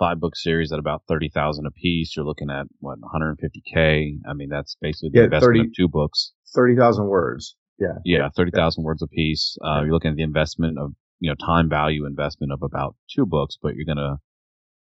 [0.00, 2.16] five book series at about 30,000 a piece.
[2.16, 4.18] You're looking at what, 150K.
[4.26, 6.32] I mean, that's basically the yeah, investment 30, of two books.
[6.54, 7.54] 30,000 words.
[7.78, 7.98] Yeah.
[8.04, 8.28] Yeah.
[8.34, 8.84] 30,000 yeah.
[8.84, 9.56] words a piece.
[9.64, 13.26] Uh, you're looking at the investment of, you know, time value investment of about two
[13.26, 14.16] books, but you're going to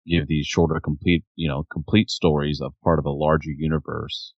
[0.07, 4.33] give these shorter, complete, you know, complete stories of part of a larger universe,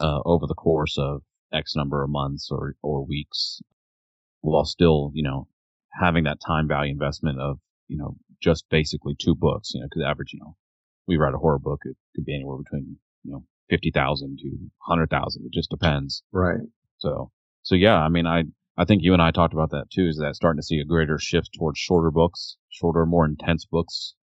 [0.00, 1.20] uh, over the course of
[1.52, 3.60] X number of months or, or weeks
[4.40, 5.48] while still, you know,
[6.00, 10.02] having that time value investment of, you know, just basically two books, you know, cause
[10.06, 10.56] average, you know,
[11.06, 11.80] we write a horror book.
[11.84, 14.48] It could be anywhere between, you know, 50,000 to
[14.86, 15.44] 100,000.
[15.44, 16.22] It just depends.
[16.32, 16.60] Right.
[16.98, 17.30] So,
[17.62, 18.44] so yeah, I mean, I,
[18.76, 20.84] I think you and I talked about that too, is that starting to see a
[20.84, 24.14] greater shift towards shorter books, shorter, more intense books,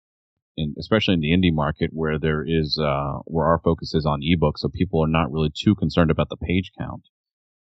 [0.57, 4.20] in, especially in the indie market where there is, uh, where our focus is on
[4.20, 4.59] ebooks.
[4.59, 7.03] So people are not really too concerned about the page count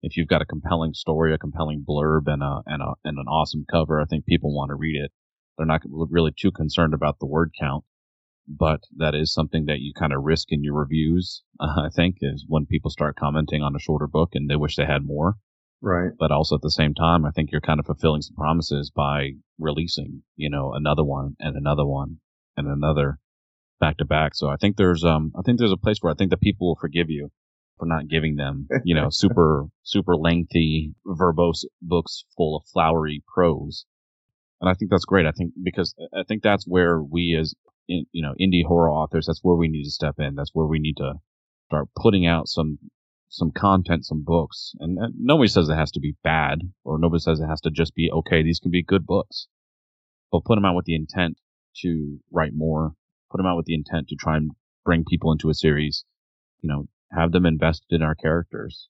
[0.02, 3.26] if you've got a compelling story, a compelling blurb, and a and a and an
[3.26, 5.12] awesome cover, I think people want to read it.
[5.60, 7.84] They're not really too concerned about the word count,
[8.48, 11.42] but that is something that you kind of risk in your reviews.
[11.60, 14.76] Uh, I think is when people start commenting on a shorter book and they wish
[14.76, 15.34] they had more.
[15.82, 16.12] Right.
[16.18, 19.32] But also at the same time, I think you're kind of fulfilling some promises by
[19.58, 22.20] releasing, you know, another one and another one
[22.56, 23.18] and another
[23.80, 24.34] back to back.
[24.34, 26.68] So I think there's um I think there's a place where I think that people
[26.68, 27.30] will forgive you
[27.76, 33.84] for not giving them, you know, super, super lengthy, verbose books full of flowery prose.
[34.60, 35.26] And I think that's great.
[35.26, 37.54] I think because uh, I think that's where we as,
[37.88, 40.34] in, you know, indie horror authors, that's where we need to step in.
[40.34, 41.14] That's where we need to
[41.66, 42.78] start putting out some,
[43.28, 44.72] some content, some books.
[44.80, 47.70] And, and nobody says it has to be bad or nobody says it has to
[47.70, 48.42] just be okay.
[48.42, 49.46] These can be good books,
[50.30, 51.38] but put them out with the intent
[51.82, 52.94] to write more,
[53.30, 54.50] put them out with the intent to try and
[54.84, 56.04] bring people into a series,
[56.60, 58.88] you know, have them invested in our characters.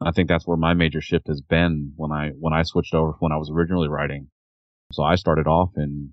[0.00, 3.12] I think that's where my major shift has been when I when I switched over
[3.18, 4.28] when I was originally writing.
[4.92, 6.12] So I started off in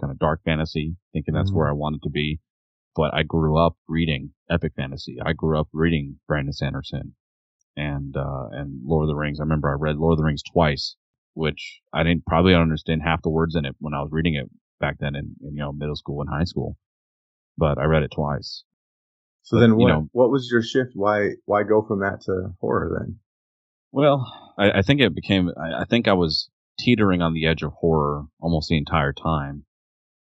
[0.00, 1.58] kind of dark fantasy, thinking that's mm-hmm.
[1.58, 2.40] where I wanted to be.
[2.94, 5.18] But I grew up reading epic fantasy.
[5.24, 7.14] I grew up reading Brandon Sanderson
[7.76, 9.38] and uh, and Lord of the Rings.
[9.38, 10.96] I remember I read Lord of the Rings twice,
[11.34, 14.50] which I didn't probably understand half the words in it when I was reading it
[14.80, 16.76] back then in, in you know middle school and high school.
[17.58, 18.64] But I read it twice,
[19.46, 20.92] so but, then, what you know, what was your shift?
[20.94, 23.18] Why why go from that to horror then?
[23.92, 25.50] Well, I, I think it became.
[25.56, 29.64] I, I, think I was teetering on the edge of horror almost the entire time.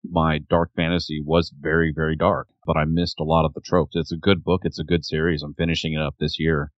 [0.04, 3.96] My dark fantasy was very very dark, but I missed a lot of the tropes.
[3.96, 4.62] It's a good book.
[4.64, 5.42] It's a good series.
[5.42, 6.72] I'm finishing it up this year.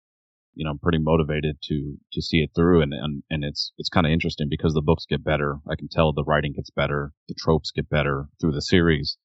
[0.54, 3.88] You know, I'm pretty motivated to to see it through, and and, and it's it's
[3.88, 5.58] kind of interesting because the books get better.
[5.68, 9.16] I can tell the writing gets better, the tropes get better through the series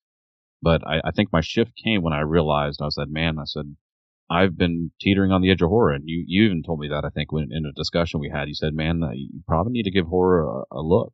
[0.61, 3.75] but I, I think my shift came when I realized I said, man, I said,
[4.29, 5.93] I've been teetering on the edge of horror.
[5.93, 8.47] And you, you even told me that, I think, when in a discussion we had,
[8.47, 11.13] you said, man, uh, you probably need to give horror a, a, look.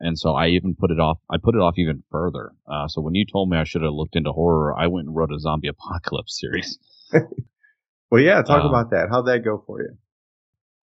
[0.00, 2.52] And so I even put it off, I put it off even further.
[2.66, 5.16] Uh, so when you told me I should have looked into horror, I went and
[5.16, 6.78] wrote a zombie apocalypse series.
[8.10, 9.08] well, yeah, talk uh, about that.
[9.10, 9.96] How'd that go for you?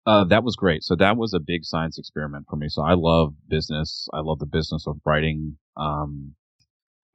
[0.06, 0.82] Uh, that was great.
[0.82, 2.68] So that was a big science experiment for me.
[2.68, 4.08] So I love business.
[4.12, 5.58] I love the business of writing.
[5.76, 6.34] Um,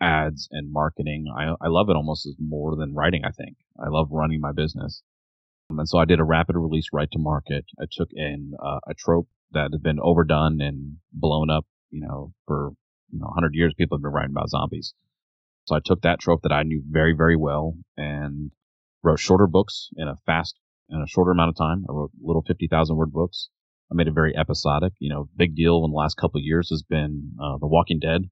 [0.02, 1.26] ads and marketing.
[1.36, 3.58] I, I love it almost as more than writing, I think.
[3.80, 5.04] I love running my business.
[5.70, 7.66] Um, and so I did a rapid release right to market.
[7.80, 12.34] I took in uh, a trope that had been overdone and blown up, you know,
[12.48, 12.72] for,
[13.12, 14.94] you know, 100 years people have been writing about zombies.
[15.66, 18.52] So I took that trope that I knew very, very well and
[19.04, 20.56] wrote shorter books in a fast,
[20.90, 21.86] in a shorter amount of time.
[21.90, 23.50] I wrote little 50,000 word books.
[23.92, 24.94] I made it very episodic.
[25.00, 28.00] You know, big deal in the last couple of years has been uh, The Walking
[28.00, 28.24] Dead.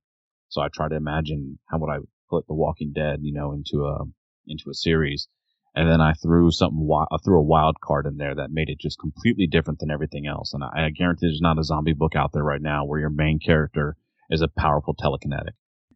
[0.49, 3.85] So I try to imagine how would I put The Walking Dead, you know, into
[3.85, 4.05] a
[4.47, 5.27] into a series,
[5.75, 8.79] and then I threw something I threw a wild card in there that made it
[8.79, 10.53] just completely different than everything else.
[10.53, 13.09] And I, I guarantee there's not a zombie book out there right now where your
[13.09, 13.97] main character
[14.29, 15.53] is a powerful telekinetic.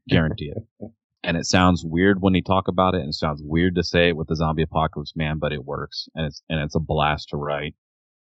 [0.09, 0.91] Guarantee it.
[1.21, 4.07] And it sounds weird when you talk about it, and it sounds weird to say
[4.07, 7.27] it with the zombie apocalypse man, but it works, and it's and it's a blast
[7.31, 7.75] to write.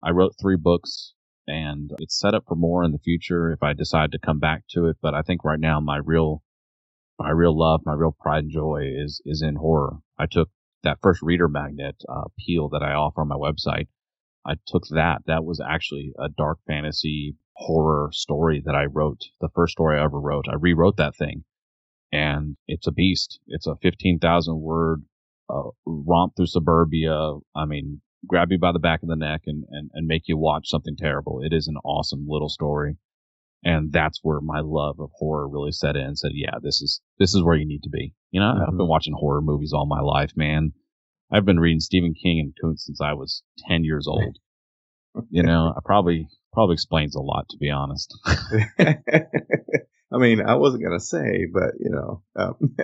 [0.01, 1.13] I wrote three books
[1.47, 4.63] and it's set up for more in the future if I decide to come back
[4.71, 4.97] to it.
[5.01, 6.43] But I think right now my real,
[7.19, 9.97] my real love, my real pride and joy is, is in horror.
[10.17, 10.49] I took
[10.85, 13.87] that first reader magnet, uh, peel that I offer on my website.
[14.45, 15.23] I took that.
[15.25, 19.21] That was actually a dark fantasy horror story that I wrote.
[19.41, 20.45] The first story I ever wrote.
[20.49, 21.43] I rewrote that thing
[22.15, 23.39] and it's a beast.
[23.47, 25.03] It's a 15,000 word
[25.49, 27.33] uh, romp through suburbia.
[27.55, 30.37] I mean, grab you by the back of the neck and, and, and make you
[30.37, 31.41] watch something terrible.
[31.41, 32.97] It is an awesome little story.
[33.63, 36.15] And that's where my love of horror really set in.
[36.15, 38.13] Said, yeah, this is this is where you need to be.
[38.35, 38.63] You know, mm-hmm.
[38.63, 40.73] I've been watching horror movies all my life, man.
[41.31, 44.39] I've been reading Stephen King and Koontz since I was ten years old.
[45.29, 48.13] you know, I probably probably explains a lot, to be honest.
[48.77, 52.55] I mean, I wasn't gonna say, but you know, um,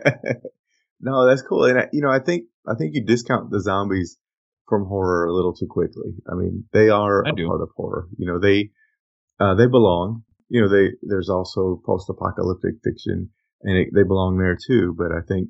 [1.02, 1.66] no, that's cool.
[1.66, 4.18] And I, you know, I think I think you discount the zombies
[4.70, 6.14] from horror a little too quickly.
[6.32, 7.46] I mean, they are I a do.
[7.46, 8.08] part of horror.
[8.18, 8.70] You know, they
[9.38, 10.24] uh, they belong.
[10.48, 13.32] You know, they there's also post-apocalyptic fiction,
[13.64, 14.96] and it, they belong there too.
[14.98, 15.50] But I think,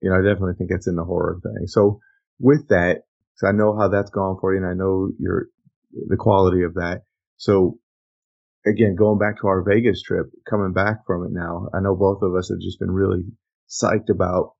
[0.00, 1.66] you know, I definitely think it's in the horror thing.
[1.66, 2.00] So
[2.38, 3.02] with that,
[3.36, 5.46] so I know how that's gone for you, and I know your
[6.08, 7.02] the quality of that.
[7.36, 7.78] So
[8.66, 12.22] again, going back to our Vegas trip, coming back from it now, I know both
[12.22, 13.24] of us have just been really
[13.68, 14.52] psyched about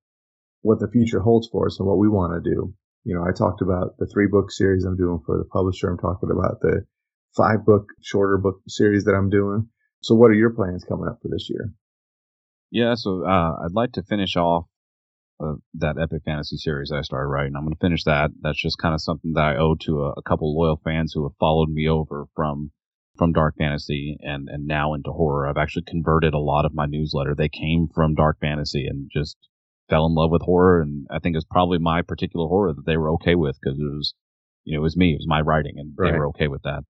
[0.63, 2.75] what the future holds for us and what we want to do.
[3.05, 5.89] You know, I talked about the three book series I'm doing for the publisher.
[5.89, 6.85] I'm talking about the
[7.37, 9.69] five book, shorter book series that I'm doing.
[10.03, 11.73] So what are your plans coming up for this year?
[12.77, 14.67] Yeah, so uh, I'd like to finish off
[15.43, 17.55] uh, that epic fantasy series I started writing.
[17.57, 18.33] I'm going to finish that.
[18.43, 21.23] That's just kind of something that I owe to a, a couple loyal fans who
[21.23, 22.73] have followed me over from
[23.17, 25.49] from dark fantasy and and now into horror.
[25.49, 27.35] I've actually converted a lot of my newsletter.
[27.35, 29.39] They came from dark fantasy and just
[29.89, 30.83] fell in love with horror.
[30.83, 33.85] And I think it's probably my particular horror that they were okay with because it
[33.85, 34.13] was,
[34.65, 36.13] you know, it was me, it was my writing, and right.
[36.13, 36.83] they were okay with that.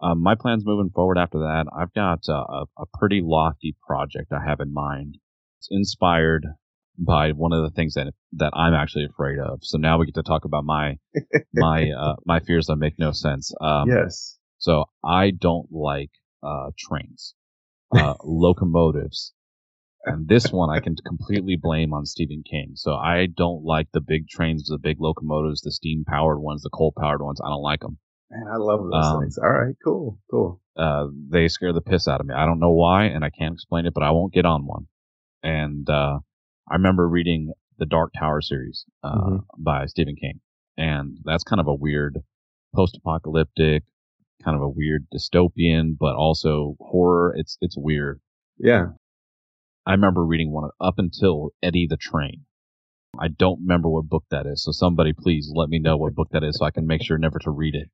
[0.00, 4.44] Um, my plans moving forward after that, I've got a, a pretty lofty project I
[4.44, 5.18] have in mind.
[5.58, 6.46] It's inspired
[6.98, 9.60] by one of the things that that I'm actually afraid of.
[9.62, 10.98] So now we get to talk about my
[11.54, 13.52] my uh, my fears that make no sense.
[13.60, 14.38] Um, yes.
[14.58, 16.10] So I don't like
[16.42, 17.34] uh, trains,
[17.92, 19.32] uh, locomotives,
[20.04, 22.72] and this one I can completely blame on Stephen King.
[22.74, 26.70] So I don't like the big trains, the big locomotives, the steam powered ones, the
[26.70, 27.40] coal powered ones.
[27.40, 27.98] I don't like them.
[28.30, 29.38] Man, I love those um, things.
[29.38, 30.60] All right, cool, cool.
[30.76, 32.34] Uh, they scare the piss out of me.
[32.34, 34.86] I don't know why, and I can't explain it, but I won't get on one.
[35.42, 36.18] And uh,
[36.70, 39.62] I remember reading the Dark Tower series uh, mm-hmm.
[39.62, 40.40] by Stephen King,
[40.76, 42.18] and that's kind of a weird
[42.74, 43.84] post-apocalyptic
[44.44, 47.34] kind of a weird dystopian, but also horror.
[47.36, 48.20] It's it's weird.
[48.58, 48.88] Yeah.
[49.86, 52.44] I remember reading one up until Eddie the Train.
[53.18, 56.28] I don't remember what book that is, so somebody please let me know what book
[56.32, 57.88] that is so I can make sure never to read it.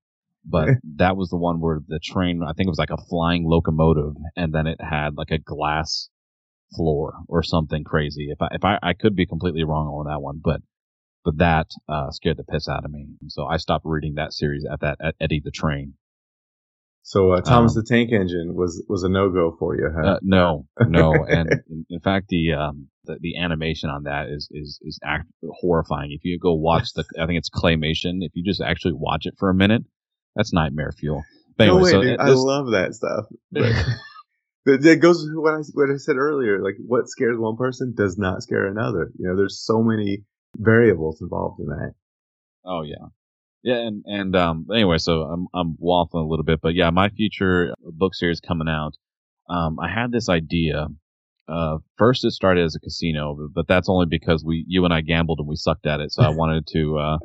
[0.44, 3.44] But that was the one where the train, I think it was like a flying
[3.46, 6.08] locomotive, and then it had like a glass
[6.74, 8.28] floor or something crazy.
[8.30, 10.60] If I if I, I could be completely wrong on that one, but
[11.24, 13.06] but that uh, scared the piss out of me.
[13.28, 15.94] So I stopped reading that series at that at Eddie the Train.
[17.06, 20.12] So uh, Thomas um, the Tank Engine was was a no go for you, huh?
[20.12, 24.48] Uh, no, no, and in, in, fact, the, um, the, the animation on that is
[24.50, 25.28] is is act-
[25.60, 26.12] horrifying.
[26.12, 28.18] If you go watch the, I think it's claymation.
[28.22, 29.82] If you just actually watch it for a minute,
[30.34, 31.24] that's nightmare fuel.
[31.56, 33.26] But anyway, no way, so dude, I love that stuff.
[34.64, 36.62] But it goes to what I what I said earlier.
[36.62, 39.12] Like what scares one person does not scare another.
[39.18, 40.24] You know, there's so many
[40.56, 41.92] variables involved in that.
[42.64, 43.08] Oh yeah,
[43.62, 47.10] yeah, and and um, anyway, so I'm I'm waffling a little bit, but yeah, my
[47.10, 48.94] future book series coming out.
[49.50, 50.86] Um, I had this idea.
[51.46, 55.02] Uh, first, it started as a casino, but that's only because we, you and I
[55.02, 56.10] gambled and we sucked at it.
[56.12, 57.18] So I wanted to uh,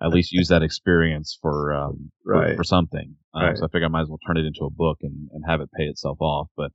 [0.00, 2.50] at least use that experience for um, right.
[2.50, 3.16] for, for, something.
[3.34, 3.58] Um, right.
[3.58, 5.60] So I figured I might as well turn it into a book and, and have
[5.60, 6.48] it pay itself off.
[6.56, 6.70] But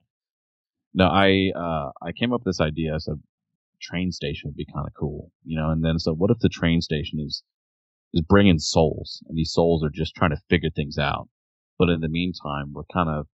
[0.93, 2.95] no, I uh, I came up with this idea.
[2.95, 3.21] I said
[3.81, 5.69] train station would be kind of cool, you know.
[5.69, 7.43] And then so what if the train station is
[8.13, 11.29] is bringing souls, and these souls are just trying to figure things out.
[11.77, 13.27] But in the meantime, we're kind of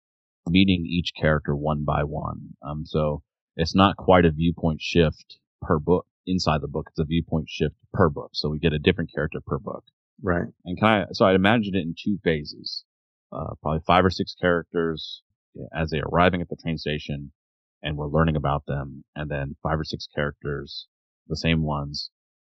[0.46, 2.56] meeting each character one by one.
[2.62, 3.22] Um, so
[3.56, 6.88] it's not quite a viewpoint shift per book inside the book.
[6.90, 8.30] It's a viewpoint shift per book.
[8.34, 9.84] So we get a different character per book.
[10.22, 10.46] Right.
[10.64, 12.84] And kind of, so I'd imagine it in two phases,
[13.32, 15.22] uh, probably five or six characters
[15.74, 17.32] as they're arriving at the train station
[17.82, 19.04] and we're learning about them.
[19.14, 20.86] And then five or six characters,
[21.28, 22.10] the same ones,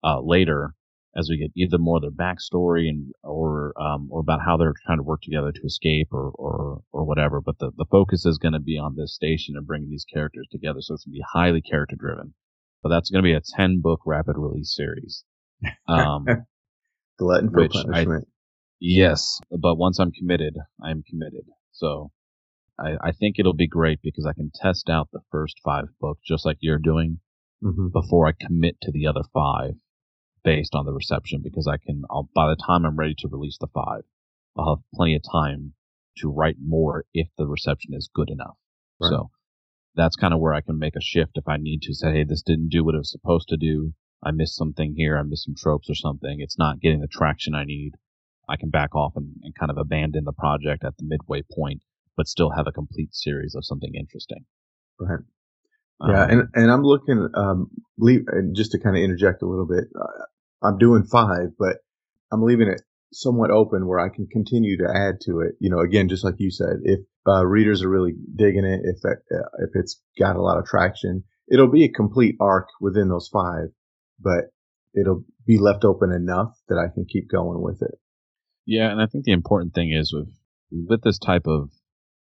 [0.04, 0.74] uh, later
[1.16, 4.74] as we get either more of their backstory and or um, or about how they're
[4.84, 7.40] trying to work together to escape or or, or whatever.
[7.40, 10.46] But the, the focus is going to be on this station and bringing these characters
[10.50, 10.80] together.
[10.80, 12.34] So it's going to be highly character driven.
[12.82, 15.24] But that's going to be a ten book rapid release series.
[15.88, 16.26] Um,
[17.18, 18.24] Glutton for punishment.
[18.28, 18.30] I,
[18.78, 21.46] yes, but once I'm committed, I'm committed.
[21.72, 22.10] So
[22.78, 26.20] I, I think it'll be great because I can test out the first five books
[26.26, 27.20] just like you're doing
[27.64, 27.88] mm-hmm.
[27.88, 29.72] before I commit to the other five
[30.46, 33.58] based on the reception because I can, I'll, by the time I'm ready to release
[33.60, 34.02] the five,
[34.56, 35.74] I'll have plenty of time
[36.18, 38.56] to write more if the reception is good enough.
[39.00, 39.10] Right.
[39.10, 39.30] So
[39.96, 42.24] that's kind of where I can make a shift if I need to say, hey,
[42.24, 43.92] this didn't do what it was supposed to do.
[44.22, 45.18] I missed something here.
[45.18, 46.36] I missed some tropes or something.
[46.38, 47.92] It's not getting the traction I need.
[48.48, 51.82] I can back off and, and kind of abandon the project at the midway point,
[52.16, 54.44] but still have a complete series of something interesting.
[55.00, 55.18] Right.
[56.00, 57.28] Um, yeah, and and I'm looking.
[57.34, 59.84] Um, leave and just to kind of interject a little bit.
[59.98, 60.24] Uh,
[60.62, 61.76] I'm doing five, but
[62.32, 65.54] I'm leaving it somewhat open where I can continue to add to it.
[65.60, 69.00] You know, again, just like you said, if uh, readers are really digging it, if
[69.02, 73.08] that uh, if it's got a lot of traction, it'll be a complete arc within
[73.08, 73.68] those five,
[74.20, 74.52] but
[74.94, 77.98] it'll be left open enough that I can keep going with it.
[78.64, 80.28] Yeah, and I think the important thing is with
[80.70, 81.70] with this type of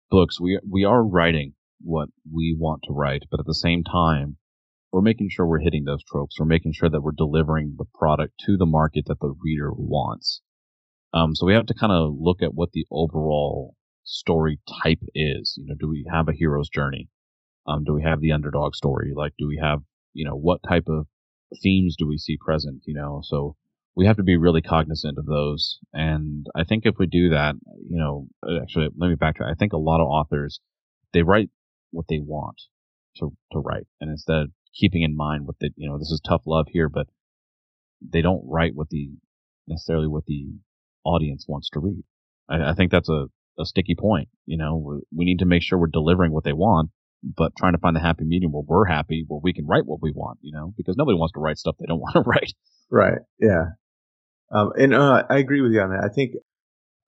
[0.10, 4.38] books, we we are writing what we want to write, but at the same time,
[4.96, 6.40] we're making sure we're hitting those tropes.
[6.40, 10.40] We're making sure that we're delivering the product to the market that the reader wants.
[11.14, 15.56] Um, so we have to kind of look at what the overall story type is.
[15.58, 17.10] You know, do we have a hero's journey?
[17.68, 19.12] Um, do we have the underdog story?
[19.14, 19.80] Like, do we have,
[20.14, 21.08] you know, what type of
[21.62, 22.84] themes do we see present?
[22.86, 23.58] You know, so
[23.98, 25.78] we have to be really cognizant of those.
[25.92, 27.56] And I think if we do that,
[27.90, 28.28] you know,
[28.62, 29.52] actually, let me backtrack.
[29.52, 30.62] I think a lot of authors,
[31.12, 31.50] they write
[31.92, 32.62] what they want
[33.18, 33.88] to, to write.
[34.00, 37.08] And instead keeping in mind what the, you know, this is tough love here, but
[38.02, 39.10] they don't write what the,
[39.68, 40.54] necessarily what the
[41.04, 42.04] audience wants to read.
[42.50, 43.28] I, I think that's a,
[43.60, 44.30] a sticky point.
[44.46, 46.90] You know, we need to make sure we're delivering what they want,
[47.24, 50.02] but trying to find the happy medium where we're happy, where we can write what
[50.02, 52.54] we want, you know, because nobody wants to write stuff they don't want to write.
[52.92, 53.20] Right.
[53.40, 53.66] Yeah.
[54.52, 56.04] Um, and uh, I agree with you on that.
[56.04, 56.34] I think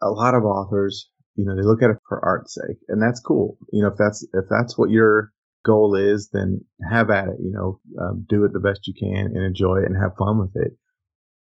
[0.01, 3.19] a lot of authors, you know, they look at it for art's sake, and that's
[3.19, 3.57] cool.
[3.71, 5.31] You know, if that's if that's what your
[5.65, 7.37] goal is, then have at it.
[7.39, 10.39] You know, um, do it the best you can and enjoy it and have fun
[10.39, 10.73] with it.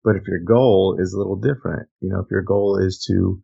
[0.04, 3.40] But if your goal is a little different, you know, if your goal is to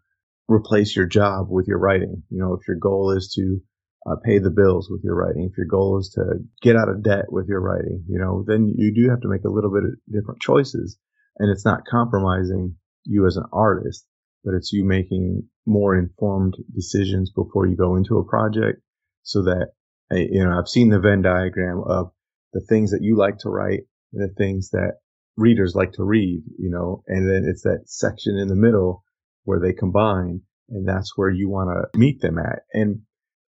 [0.49, 3.61] replace your job with your writing, you know, if your goal is to
[4.07, 6.23] uh, pay the bills with your writing, if your goal is to
[6.61, 9.45] get out of debt with your writing, you know, then you do have to make
[9.45, 10.99] a little bit of different choices
[11.39, 14.07] and it's not compromising you as an artist,
[14.45, 18.81] but it's you making more informed decisions before you go into a project
[19.23, 19.69] so that,
[20.13, 22.13] eh, you know, I've seen the Venn diagram of
[22.53, 24.95] the things that you like to write, and the things that
[25.37, 29.03] readers like to read, you know, and then it's that section in the middle
[29.45, 32.61] where they combine and that's where you want to meet them at.
[32.73, 33.01] And,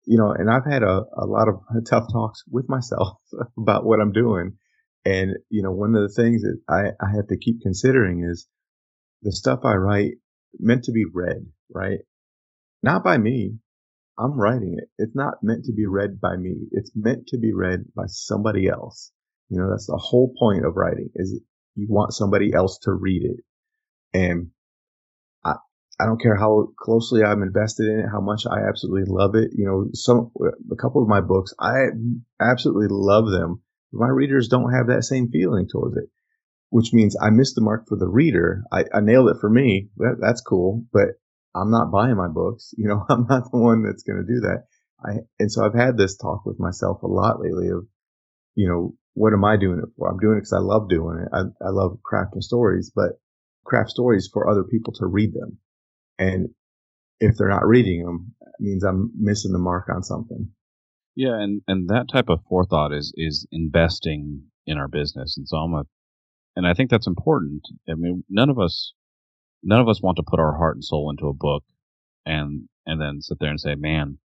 [0.06, 1.56] you know, and I've had a, a lot of
[1.88, 3.18] tough talks with myself
[3.58, 4.56] about what I'm doing
[5.04, 8.46] and, you know, one of the things that I, I have to keep considering is
[9.22, 10.12] the stuff I write
[10.58, 12.00] meant to be read, right?
[12.82, 13.58] Not by me.
[14.18, 14.88] I'm writing it.
[14.98, 16.54] It's not meant to be read by me.
[16.72, 19.12] It's meant to be read by somebody else.
[19.48, 21.40] You know, that's the whole point of writing is
[21.74, 23.44] you want somebody else to read it.
[24.16, 24.50] And
[25.44, 25.54] I,
[26.00, 29.50] I don't care how closely I'm invested in it, how much I absolutely love it.
[29.54, 30.30] You know, some,
[30.70, 31.86] a couple of my books, I
[32.40, 33.62] absolutely love them
[33.94, 36.08] my readers don't have that same feeling towards it,
[36.70, 38.64] which means I missed the mark for the reader.
[38.72, 39.88] I, I nailed it for me.
[39.98, 41.20] That, that's cool, but
[41.54, 42.74] I'm not buying my books.
[42.76, 44.64] You know, I'm not the one that's going to do that.
[45.04, 47.86] I, and so I've had this talk with myself a lot lately of,
[48.54, 50.08] you know, what am I doing it for?
[50.08, 51.28] I'm doing it because I love doing it.
[51.32, 53.12] I, I love crafting stories, but
[53.64, 55.58] craft stories for other people to read them.
[56.18, 56.48] And
[57.20, 60.50] if they're not reading them, it means I'm missing the mark on something.
[61.16, 65.58] Yeah, and and that type of forethought is is investing in our business, and so
[65.58, 65.84] I'm a,
[66.56, 67.62] and I think that's important.
[67.88, 68.94] I mean, none of us,
[69.64, 71.64] none of us want to put our heart and soul into a book,
[72.26, 74.18] and and then sit there and say, man,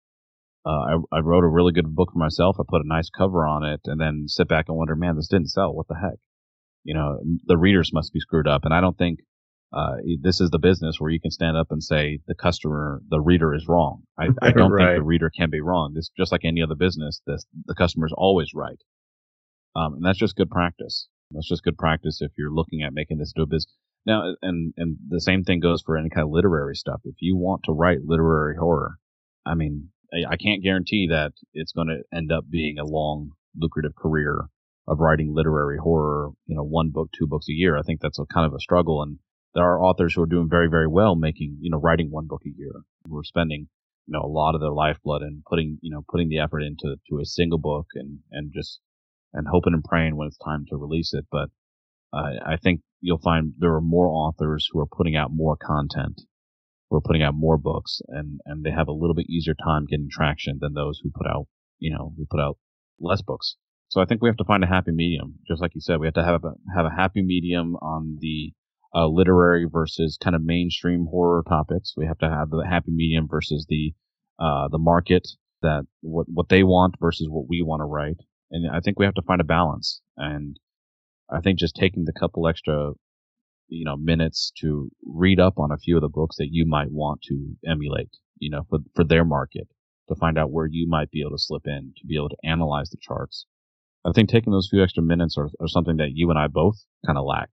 [0.64, 2.56] uh, I I wrote a really good book for myself.
[2.58, 5.28] I put a nice cover on it, and then sit back and wonder, man, this
[5.28, 5.74] didn't sell.
[5.74, 6.18] What the heck?
[6.84, 9.20] You know, the readers must be screwed up, and I don't think
[9.72, 13.20] uh, this is the business where you can stand up and say the customer, the
[13.20, 14.02] reader is wrong.
[14.18, 14.86] I, I don't right.
[14.86, 15.92] think the reader can be wrong.
[15.94, 18.80] This just like any other business, this, the customer is always right.
[19.74, 21.08] Um, and that's just good practice.
[21.30, 23.74] That's just good practice if you're looking at making this into a business.
[24.06, 27.00] Now, and, and the same thing goes for any kind of literary stuff.
[27.04, 28.98] If you want to write literary horror,
[29.44, 33.32] I mean, I, I can't guarantee that it's going to end up being a long,
[33.58, 34.48] lucrative career
[34.86, 37.76] of writing literary horror, you know, one book, two books a year.
[37.76, 39.02] I think that's a kind of a struggle.
[39.02, 39.18] And
[39.54, 42.42] there are authors who are doing very, very well making, you know, writing one book
[42.46, 42.72] a year.
[43.08, 43.68] Who are spending,
[44.06, 46.96] you know, a lot of their lifeblood and putting, you know, putting the effort into
[47.10, 48.78] to a single book and, and just,
[49.32, 51.26] and hoping and praying when it's time to release it.
[51.32, 51.48] But
[52.12, 56.22] uh, I think you'll find there are more authors who are putting out more content,
[56.90, 59.86] who are putting out more books and, and they have a little bit easier time
[59.86, 61.46] getting traction than those who put out,
[61.78, 62.58] you know, who put out
[63.00, 63.56] less books.
[63.88, 65.34] So I think we have to find a happy medium.
[65.46, 68.52] Just like you said, we have to have a, have a happy medium on the
[68.94, 71.94] uh, literary versus kind of mainstream horror topics.
[71.96, 73.92] We have to have the happy medium versus the
[74.38, 75.26] uh, the market
[75.62, 78.18] that what what they want versus what we want to write.
[78.50, 80.00] And I think we have to find a balance.
[80.16, 80.58] And
[81.30, 82.92] I think just taking the couple extra
[83.68, 86.90] you know minutes to read up on a few of the books that you might
[86.90, 89.68] want to emulate, you know, for for their market
[90.08, 92.36] to find out where you might be able to slip in to be able to
[92.44, 93.46] analyze the charts.
[94.04, 96.76] I think taking those few extra minutes are, are something that you and I both
[97.04, 97.50] kind of lack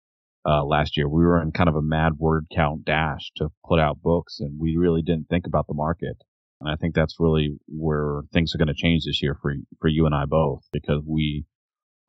[0.45, 1.09] uh, last year.
[1.09, 4.59] We were in kind of a mad word count dash to put out books, and
[4.59, 6.17] we really didn't think about the market.
[6.61, 9.89] And I think that's really where things are going to change this year for for
[9.89, 11.45] you and I both, because we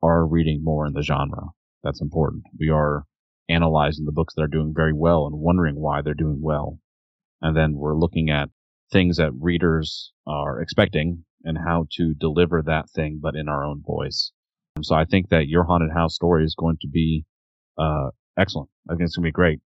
[0.02, 1.48] are reading more in the genre.
[1.82, 2.44] That's important.
[2.58, 3.04] We are
[3.48, 6.78] analyzing the books that are doing very well and wondering why they're doing well,
[7.40, 8.50] and then we're looking at
[8.92, 13.82] things that readers are expecting and how to deliver that thing, but in our own
[13.84, 14.32] voice.
[14.76, 17.24] And so I think that your haunted house story is going to be
[17.78, 18.70] uh, excellent.
[18.88, 19.60] I think it's going to be great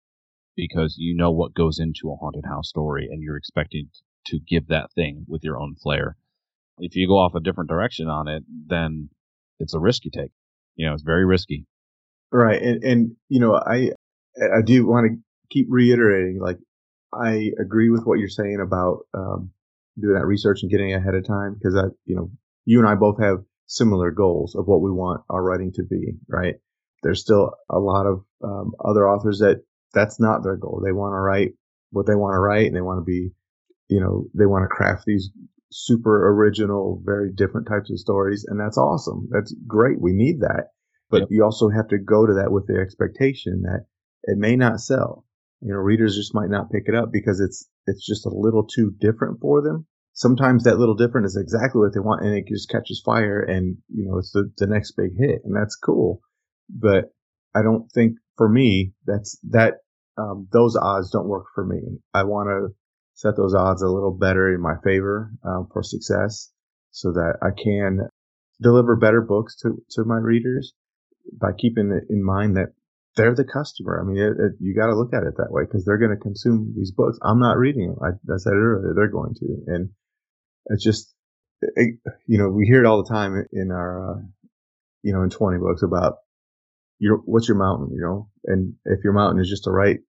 [0.56, 3.90] because you know what goes into a haunted house story and you're expecting
[4.26, 6.16] to give that thing with your own flair.
[6.78, 9.10] If you go off a different direction on it, then
[9.58, 10.30] it's a risk you take.
[10.76, 11.66] You know, it's very risky.
[12.32, 12.60] Right.
[12.60, 13.90] And, and, you know, I,
[14.36, 15.16] I do want to
[15.50, 16.58] keep reiterating, like,
[17.12, 19.50] I agree with what you're saying about, um,
[19.98, 22.30] doing that research and getting ahead of time because I, you know,
[22.66, 26.14] you and I both have similar goals of what we want our writing to be,
[26.28, 26.56] right?
[27.02, 29.62] There's still a lot of um, other authors that
[29.94, 30.82] that's not their goal.
[30.84, 31.52] They want to write
[31.90, 33.30] what they want to write and they want to be,
[33.88, 35.30] you know, they want to craft these
[35.70, 38.44] super original, very different types of stories.
[38.48, 39.28] And that's awesome.
[39.30, 40.00] That's great.
[40.00, 40.68] We need that.
[41.10, 41.28] But yep.
[41.30, 43.86] you also have to go to that with the expectation that
[44.24, 45.24] it may not sell.
[45.60, 48.66] You know, readers just might not pick it up because it's, it's just a little
[48.66, 49.86] too different for them.
[50.12, 53.76] Sometimes that little different is exactly what they want and it just catches fire and,
[53.88, 56.20] you know, it's the, the next big hit and that's cool
[56.68, 57.12] but
[57.54, 59.74] I don't think for me that's that
[60.18, 61.80] um, those odds don't work for me.
[62.14, 62.74] I want to
[63.16, 66.52] set those odds a little better in my favor um, for success,
[66.90, 68.08] so that I can
[68.60, 70.74] deliver better books to to my readers
[71.32, 72.74] by keeping in mind that
[73.16, 73.98] they're the customer.
[74.00, 76.14] I mean, it, it, you got to look at it that way because they're going
[76.14, 77.18] to consume these books.
[77.22, 77.98] I'm not reading them.
[78.02, 79.90] I, I said earlier; they're going to, and
[80.66, 81.14] it's just,
[81.62, 84.20] it, you know, we hear it all the time in our, uh,
[85.02, 86.16] you know, in 20 books about
[86.98, 88.28] your what's your mountain, you know?
[88.44, 90.00] And if your mountain is just to write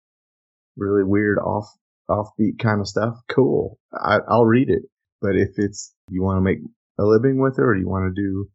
[0.76, 1.68] really weird off
[2.09, 3.78] offbeat kind of stuff, cool.
[3.92, 4.82] I, I'll read it.
[5.20, 6.59] But if it's you want to make
[6.98, 8.48] a living with it, or you want to do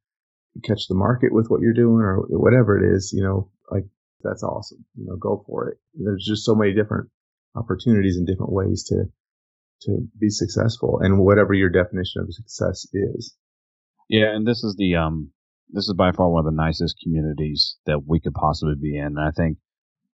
[0.64, 3.86] catch the market with what you're doing, or whatever it is, you know, like
[4.24, 4.86] that's awesome.
[4.96, 5.78] You know, go for it.
[5.96, 7.10] There's just so many different
[7.56, 9.06] opportunities and different ways to
[9.84, 13.36] to be successful, and whatever your definition of success is.
[14.10, 15.32] Yeah, and this is the um
[15.70, 19.06] this is by far one of the nicest communities that we could possibly be in.
[19.06, 19.58] And I think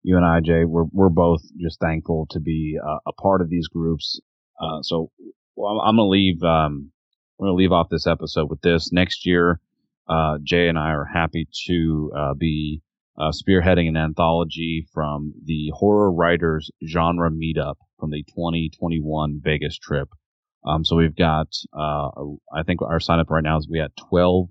[0.07, 3.49] you and I, Jay, we're, we're both just thankful to be uh, a part of
[3.49, 4.21] these groups.
[4.57, 5.11] Uh, so
[5.57, 6.91] well, I'm to leave, um,
[7.37, 8.93] I'm to leave off this episode with this.
[8.93, 9.59] Next year,
[10.07, 12.81] uh, Jay and I are happy to uh, be
[13.19, 20.07] uh, spearheading an anthology from the Horror Writers Genre Meetup from the 2021 Vegas trip.
[20.65, 21.47] Um, so we've got,
[21.77, 22.11] uh,
[22.55, 24.47] I think our sign up right now is we had 12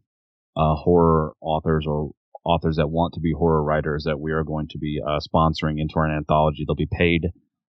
[0.54, 2.10] uh, horror authors or
[2.46, 5.80] authors that want to be horror writers that we are going to be uh, sponsoring
[5.80, 6.64] into our anthology.
[6.64, 7.26] They'll be paid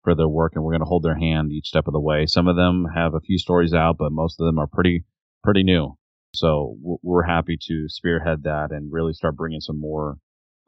[0.03, 2.25] for their work, and we're going to hold their hand each step of the way.
[2.25, 5.03] Some of them have a few stories out, but most of them are pretty
[5.43, 5.97] pretty new.
[6.33, 10.17] So we're happy to spearhead that and really start bringing some more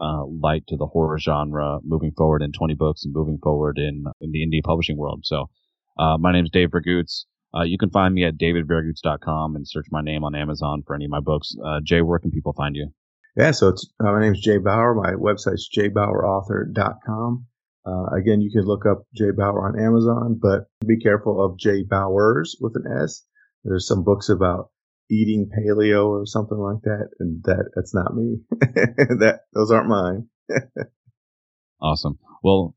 [0.01, 4.03] uh, light to the horror genre moving forward in 20 books and moving forward in
[4.19, 5.21] in the indie publishing world.
[5.23, 5.49] So
[5.97, 7.25] uh, my name is Dave Viergutz.
[7.55, 11.05] Uh, you can find me at davidviergutz.com and search my name on Amazon for any
[11.05, 11.55] of my books.
[11.63, 12.89] Uh, Jay, where can people find you?
[13.35, 14.93] Yeah, so it's uh, my name is Jay Bower.
[14.93, 17.45] My website's jbowerauthor.com.
[17.85, 21.83] Uh, again, you can look up Jay Bower on Amazon, but be careful of Jay
[21.83, 23.23] Bowers with an S.
[23.63, 24.69] There's some books about
[25.09, 28.37] eating paleo or something like that, and that that's not me.
[28.51, 30.27] that those aren't mine.
[31.81, 32.19] awesome.
[32.43, 32.75] Well,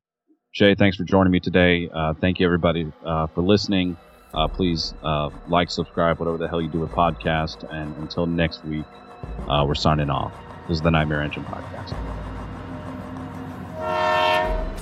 [0.54, 1.90] Jay, thanks for joining me today.
[1.92, 3.98] Uh, thank you everybody uh, for listening.
[4.32, 7.70] Uh, please uh, like, subscribe, whatever the hell you do with podcast.
[7.72, 8.86] And until next week,
[9.48, 10.45] uh, we're signing off.
[10.68, 11.94] This is the Nightmare Engine Podcast.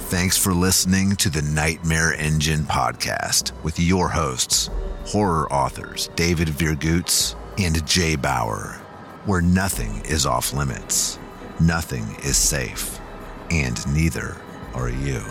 [0.09, 4.71] Thanks for listening to the Nightmare Engine Podcast with your hosts,
[5.05, 8.81] horror authors David Viergutz and Jay Bower,
[9.27, 11.19] where nothing is off limits,
[11.61, 12.99] nothing is safe,
[13.51, 14.39] and neither
[14.73, 15.23] are you.